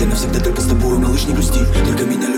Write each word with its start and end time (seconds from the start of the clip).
Я 0.00 0.06
навсегда 0.06 0.40
только 0.40 0.60
с 0.60 0.66
тобой, 0.66 0.98
малыш, 0.98 1.26
не 1.26 1.34
грусти. 1.34 1.60
Только 1.86 2.04
меня 2.04 2.28
люби 2.28 2.37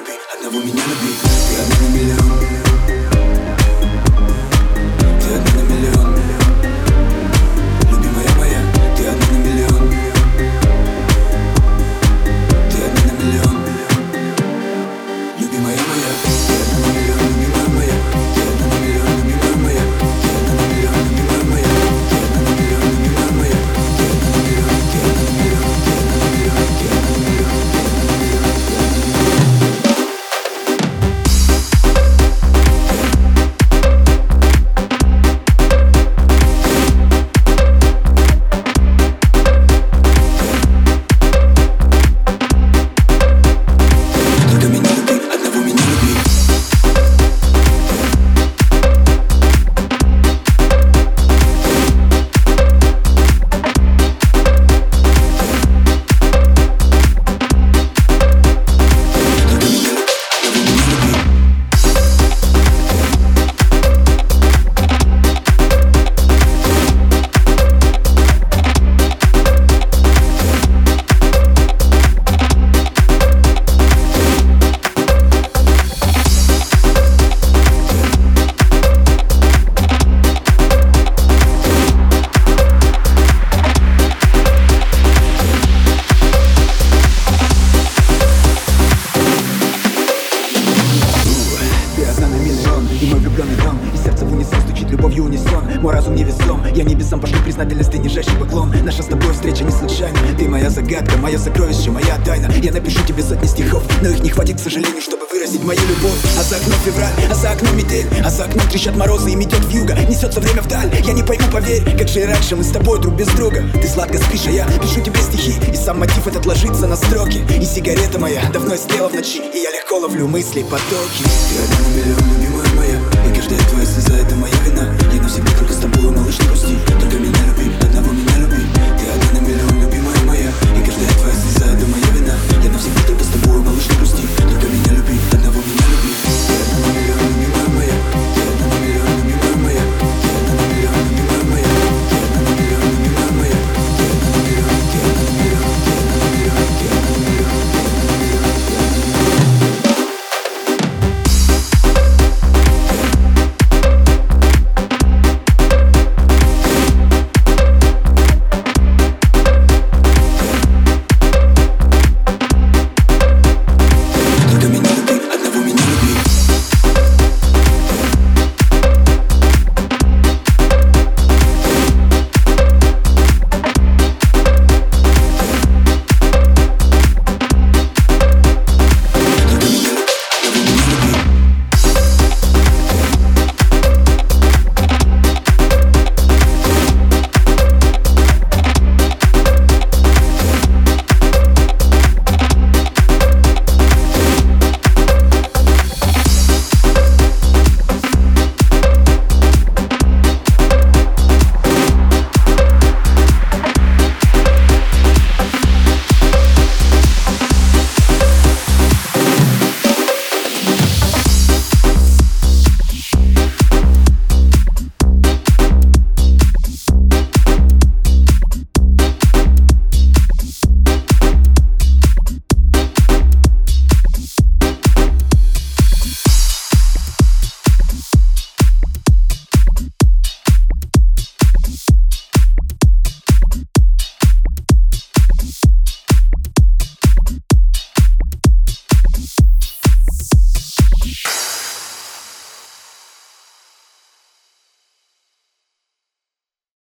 небесам 97.01 97.21
пошлю 97.21 97.43
признательность, 97.43 97.91
ты 97.91 97.99
нижайший 97.99 98.37
поклон. 98.39 98.73
Наша 98.85 99.03
с 99.03 99.07
тобой 99.07 99.33
встреча 99.33 99.65
не 99.65 99.71
случайна. 99.71 100.19
Ты 100.39 100.49
моя 100.49 100.69
загадка, 100.69 101.17
моя 101.17 101.39
сокровище, 101.39 101.91
моя 101.91 102.19
тайна. 102.25 102.53
Я 102.63 102.73
напишу 102.73 103.03
тебе 103.07 103.23
сотни 103.23 103.47
стихов, 103.47 103.83
но 104.03 104.11
их 104.11 104.21
не 104.23 104.29
хватит, 104.29 104.57
к 104.57 104.61
сожалению, 104.61 105.01
чтобы 105.01 105.25
выразить 105.41 105.65
мою 105.65 105.81
любовь. 105.81 106.19
А 106.39 106.43
за 106.43 106.57
окном 106.57 106.79
февраль, 106.85 107.13
а 107.31 107.35
за 107.35 107.51
окном 107.51 107.75
метель. 107.77 108.07
А 108.23 108.31
за 108.31 108.45
окном 108.45 108.69
трещат 108.69 108.95
морозы 108.95 109.31
и 109.31 109.35
метет 109.35 109.65
вьюга. 109.65 109.95
Несется 110.09 110.39
время 110.39 110.61
вдаль, 110.61 110.91
я 111.03 111.13
не 111.13 111.23
пойму, 111.23 111.45
поверь 111.51 111.83
Как 111.97 112.09
же 112.09 112.21
и 112.21 112.25
раньше 112.25 112.57
мы 112.57 112.65
с 112.65 112.71
тобой 112.71 113.01
друг 113.01 113.15
без 113.15 113.29
друга. 113.29 113.63
Ты 113.81 113.89
сладко 113.89 114.19
спишь, 114.19 114.47
а 114.47 114.51
я 114.51 114.67
пишу 114.67 115.01
тебе 115.01 115.21
стихи. 115.23 115.55
И 115.73 115.77
сам 115.77 115.99
мотив 115.99 116.27
этот 116.27 116.45
ложится 116.45 116.87
на 116.87 116.97
строки. 116.97 117.43
И 117.59 117.65
сигарета 117.65 118.19
моя 118.19 118.43
давно 118.53 118.75
истлела 118.75 119.09
в 119.09 119.15
ночи. 119.15 119.39
И 119.39 119.59
я 119.59 119.71
легко 119.71 119.99
ловлю 119.99 120.29
мысли 120.29 120.63
потоки. 120.63 121.25
Ты 121.25 121.63
одна 121.65 121.89
на 121.89 121.97
миллион, 121.97 122.19
любимая 122.37 122.69
моя. 122.77 123.31
И 123.31 123.35
каждая 123.35 123.61
твоя 123.71 123.87
слеза 123.87 124.17
это 124.19 124.35
моя 124.37 124.55
вина. 124.67 124.95
Я 125.15 125.23
навсегда 125.23 125.53
только 125.59 125.73
с 125.73 125.79
тобой, 125.79 126.11
малыш, 126.11 126.39
не 126.39 126.47
грусти. 126.49 126.79
Только 127.01 127.17